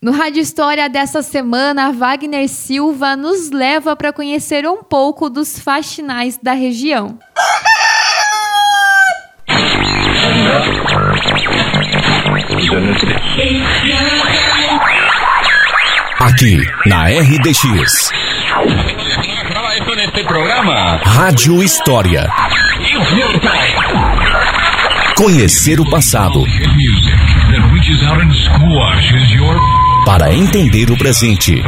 [0.00, 6.38] No Rádio História dessa semana, Wagner Silva nos leva para conhecer um pouco dos faxinais
[6.42, 7.18] da região.
[16.20, 18.10] Aqui na RDX.
[21.04, 22.30] Rádio História.
[25.16, 26.44] Conhecer o passado.
[30.06, 31.60] Para entender o presente.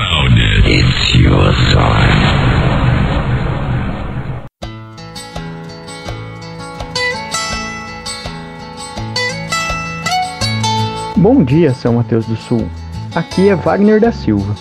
[11.16, 12.68] Bom dia, São Mateus do Sul.
[13.12, 14.54] Aqui é Wagner da Silva.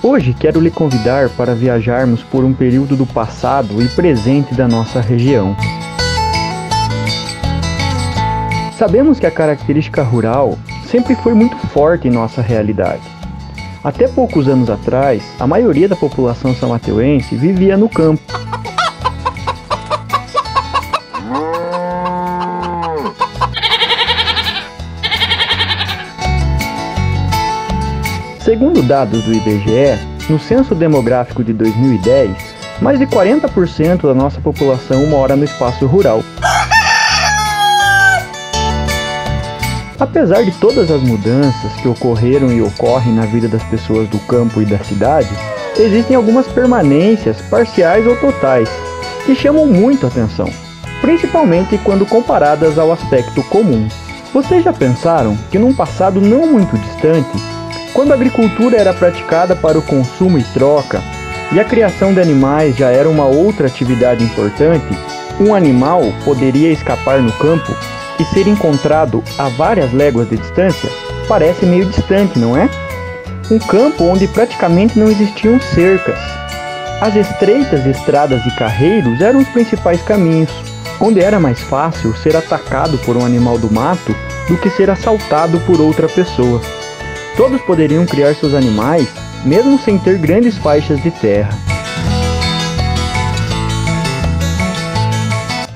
[0.00, 5.00] Hoje quero lhe convidar para viajarmos por um período do passado e presente da nossa
[5.00, 5.56] região.
[8.80, 13.02] Sabemos que a característica rural sempre foi muito forte em nossa realidade.
[13.84, 18.22] Até poucos anos atrás, a maioria da população samateuense vivia no campo.
[28.42, 29.98] Segundo dados do IBGE,
[30.30, 32.34] no censo demográfico de 2010,
[32.80, 36.22] mais de 40% da nossa população mora no espaço rural.
[40.00, 44.62] Apesar de todas as mudanças que ocorreram e ocorrem na vida das pessoas do campo
[44.62, 45.28] e da cidade,
[45.78, 48.66] existem algumas permanências parciais ou totais
[49.26, 50.48] que chamam muito atenção,
[51.02, 53.86] principalmente quando comparadas ao aspecto comum.
[54.32, 57.36] Vocês já pensaram que num passado não muito distante,
[57.92, 61.02] quando a agricultura era praticada para o consumo e troca,
[61.52, 64.96] e a criação de animais já era uma outra atividade importante,
[65.38, 67.76] um animal poderia escapar no campo
[68.20, 70.90] e ser encontrado a várias léguas de distância
[71.26, 72.68] parece meio distante, não é?
[73.50, 76.18] Um campo onde praticamente não existiam cercas.
[77.00, 80.50] As estreitas estradas e carreiros eram os principais caminhos,
[81.00, 84.14] onde era mais fácil ser atacado por um animal do mato
[84.48, 86.60] do que ser assaltado por outra pessoa.
[87.36, 89.08] Todos poderiam criar seus animais,
[89.44, 91.56] mesmo sem ter grandes faixas de terra.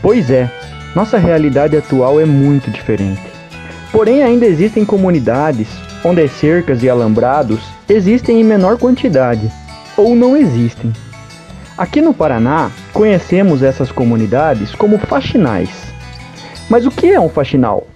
[0.03, 0.51] Pois é,
[0.95, 3.21] nossa realidade atual é muito diferente.
[3.91, 5.69] Porém, ainda existem comunidades
[6.05, 9.51] onde as cercas e alambrados existem em menor quantidade
[9.97, 10.93] ou não existem.
[11.77, 15.71] Aqui no Paraná, conhecemos essas comunidades como faxinais.
[16.69, 17.87] Mas o que é um faxinal?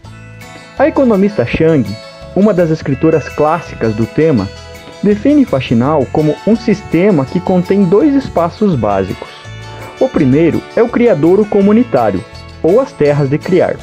[0.79, 1.89] A economista Chang,
[2.35, 4.49] uma das escritoras clássicas do tema,
[5.03, 9.29] define faxinal como um sistema que contém dois espaços básicos.
[10.01, 12.25] O primeiro é o criadouro comunitário,
[12.63, 13.77] ou as terras de criar,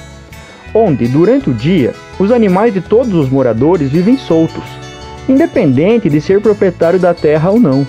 [0.74, 4.64] onde, durante o dia, os animais de todos os moradores vivem soltos,
[5.28, 7.86] independente de ser proprietário da terra ou não.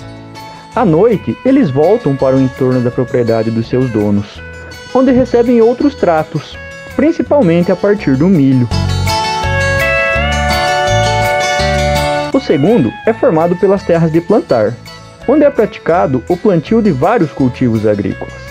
[0.75, 4.41] À noite, eles voltam para o entorno da propriedade dos seus donos,
[4.95, 6.57] onde recebem outros tratos,
[6.95, 8.69] principalmente a partir do milho.
[12.33, 14.75] O segundo é formado pelas terras de plantar,
[15.27, 18.46] onde é praticado o plantio de vários cultivos agrícolas.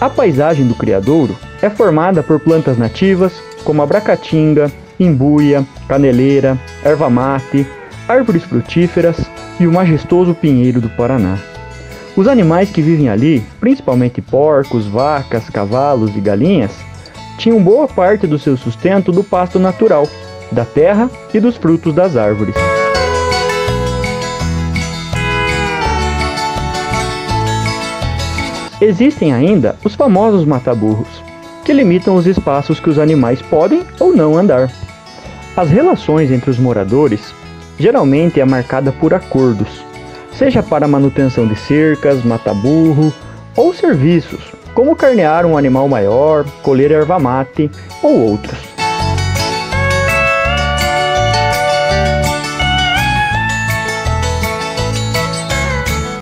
[0.00, 3.32] A paisagem do criadouro é formada por plantas nativas
[3.64, 7.66] como a bracatinga, imbuia, caneleira, erva mate,
[8.06, 9.18] árvores frutíferas
[9.58, 11.36] e o majestoso pinheiro do Paraná.
[12.16, 16.72] Os animais que vivem ali, principalmente porcos, vacas, cavalos e galinhas,
[17.36, 20.08] tinham boa parte do seu sustento do pasto natural,
[20.52, 22.54] da terra e dos frutos das árvores.
[28.80, 31.08] Existem ainda os famosos mataburros,
[31.64, 34.70] que limitam os espaços que os animais podem ou não andar.
[35.56, 37.34] As relações entre os moradores
[37.76, 39.84] geralmente é marcada por acordos,
[40.32, 43.12] seja para manutenção de cercas, mataburro
[43.56, 47.68] ou serviços, como carnear um animal maior, colher erva mate
[48.00, 48.56] ou outros.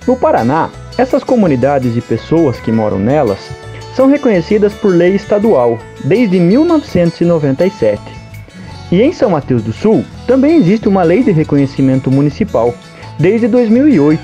[0.07, 3.39] No Paraná, essas comunidades e pessoas que moram nelas
[3.95, 8.01] são reconhecidas por lei estadual desde 1997.
[8.91, 12.75] E em São Mateus do Sul também existe uma lei de reconhecimento municipal
[13.19, 14.21] desde 2008,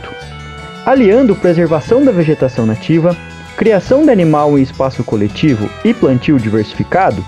[0.86, 3.16] aliando preservação da vegetação nativa,
[3.56, 7.24] criação de animal em espaço coletivo e plantio diversificado.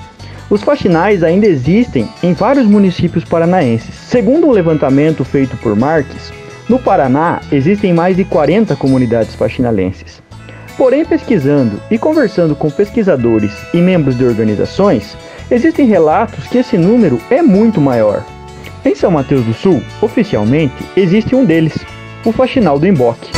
[0.48, 3.94] Os faxinais ainda existem em vários municípios paranaenses.
[3.94, 6.32] Segundo um levantamento feito por Marques,
[6.68, 10.22] no Paraná, existem mais de 40 comunidades faxinalenses.
[10.76, 15.16] Porém, pesquisando e conversando com pesquisadores e membros de organizações,
[15.50, 18.24] existem relatos que esse número é muito maior.
[18.84, 21.74] Em São Mateus do Sul, oficialmente, existe um deles,
[22.24, 23.30] o Faxinal do Emboque.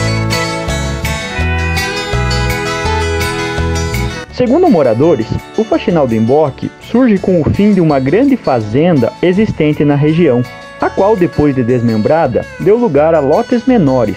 [4.32, 5.26] Segundo moradores,
[5.56, 10.42] o Faxinal do Emboque surge com o fim de uma grande fazenda existente na região,
[10.86, 14.16] a qual, depois de desmembrada, deu lugar a lotes menores,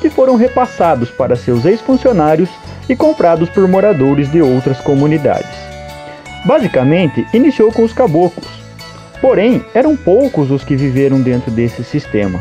[0.00, 2.50] que foram repassados para seus ex-funcionários
[2.88, 5.56] e comprados por moradores de outras comunidades.
[6.44, 8.48] Basicamente, iniciou com os caboclos,
[9.20, 12.40] porém eram poucos os que viveram dentro desse sistema,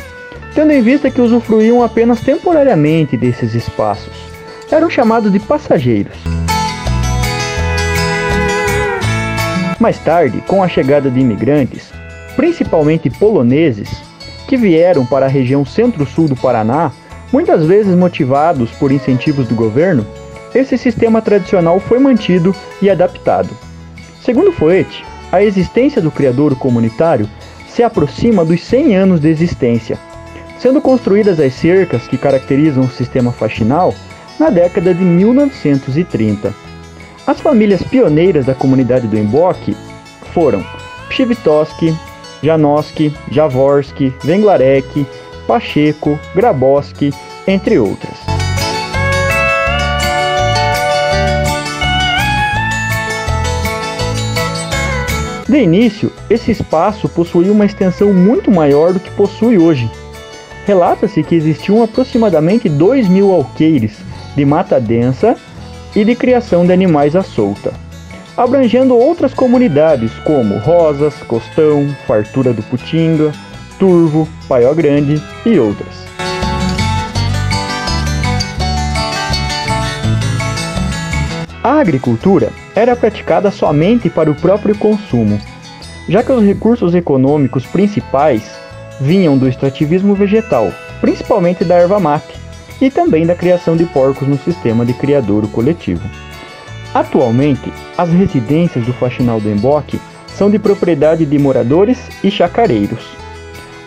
[0.56, 4.13] tendo em vista que usufruíam apenas temporariamente desses espaços.
[4.71, 6.18] Eram chamados de passageiros.
[9.79, 11.91] Mais tarde, com a chegada de imigrantes,
[12.38, 13.89] principalmente poloneses,
[14.48, 16.92] que vieram para a região centro-sul do Paraná,
[17.34, 20.06] muitas vezes motivados por incentivos do governo,
[20.56, 23.50] esse sistema tradicional foi mantido e adaptado.
[24.24, 27.28] Segundo Foete, a existência do criador comunitário
[27.68, 29.98] se aproxima dos 100 anos de existência,
[30.60, 33.94] sendo construídas as cercas que caracterizam o sistema faxinal
[34.39, 36.54] na década de 1930.
[37.25, 39.75] As famílias pioneiras da comunidade do Emboque
[40.34, 40.63] foram
[41.10, 41.94] Pchivitoski,
[42.42, 45.06] Janoski, Javorski, Venglarek,
[45.48, 47.13] Pacheco, Graboski,
[47.48, 48.18] entre outras.
[55.48, 59.89] De início, esse espaço possuía uma extensão muito maior do que possui hoje.
[60.66, 63.98] Relata-se que existiam aproximadamente 2 mil alqueires
[64.36, 65.38] de mata densa
[65.95, 67.74] e de criação de animais à solta,
[68.38, 73.31] abrangendo outras comunidades como Rosas, Costão, Fartura do Putinga,
[73.80, 76.06] Turvo, Paió Grande e outras.
[81.63, 85.38] A agricultura era praticada somente para o próprio consumo,
[86.07, 88.57] já que os recursos econômicos principais
[89.01, 92.38] vinham do extrativismo vegetal, principalmente da erva mate,
[92.80, 96.07] e também da criação de porcos no sistema de criadouro coletivo.
[96.97, 103.05] Atualmente, as residências do Faxinal do Emboque são de propriedade de moradores e chacareiros.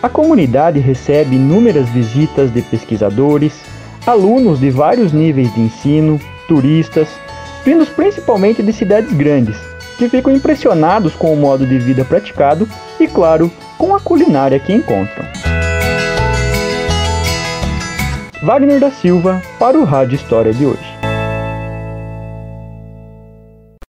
[0.01, 3.65] A comunidade recebe inúmeras visitas de pesquisadores,
[4.07, 7.09] alunos de vários níveis de ensino, turistas,
[7.65, 9.57] vindos principalmente de cidades grandes,
[9.97, 12.65] que ficam impressionados com o modo de vida praticado
[12.97, 15.25] e, claro, com a culinária que encontram.
[18.41, 20.90] Wagner da Silva para o Rádio História de hoje.